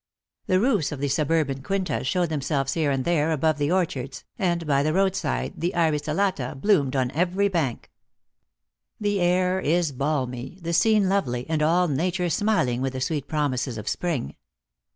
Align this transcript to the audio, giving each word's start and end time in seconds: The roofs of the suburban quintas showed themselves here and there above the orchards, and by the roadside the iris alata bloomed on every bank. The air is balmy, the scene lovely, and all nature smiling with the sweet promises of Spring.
The 0.47 0.59
roofs 0.59 0.91
of 0.91 0.99
the 0.99 1.09
suburban 1.09 1.61
quintas 1.61 2.07
showed 2.07 2.29
themselves 2.29 2.73
here 2.73 2.89
and 2.89 3.05
there 3.05 3.31
above 3.31 3.59
the 3.59 3.71
orchards, 3.71 4.23
and 4.39 4.65
by 4.65 4.81
the 4.81 4.93
roadside 4.93 5.53
the 5.55 5.75
iris 5.75 6.01
alata 6.07 6.55
bloomed 6.59 6.95
on 6.95 7.11
every 7.11 7.49
bank. 7.49 7.91
The 8.99 9.19
air 9.19 9.59
is 9.59 9.91
balmy, 9.91 10.57
the 10.59 10.73
scene 10.73 11.07
lovely, 11.07 11.45
and 11.47 11.61
all 11.61 11.87
nature 11.87 12.31
smiling 12.31 12.81
with 12.81 12.93
the 12.93 12.99
sweet 13.01 13.27
promises 13.27 13.77
of 13.77 13.87
Spring. 13.87 14.35